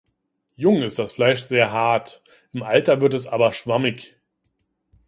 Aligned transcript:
Jung 0.55 0.81
ist 0.81 0.97
das 0.97 1.11
Fleisch 1.11 1.41
sehr 1.43 1.71
hart, 1.71 2.23
im 2.53 2.63
Alter 2.63 3.01
wird 3.01 3.13
es 3.13 3.27
aber 3.27 3.53
schwammig. 3.53 4.15